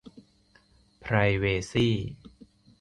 [1.01, 1.87] ไพรเวซี